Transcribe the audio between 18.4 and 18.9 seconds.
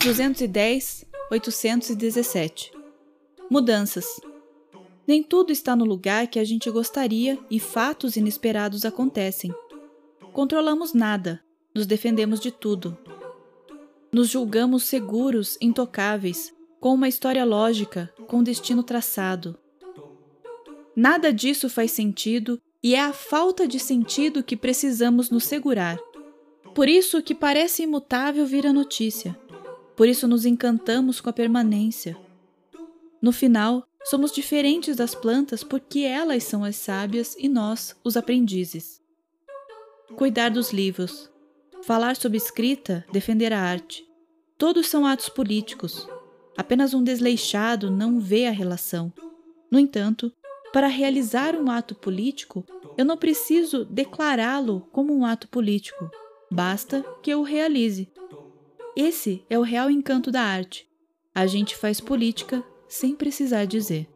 destino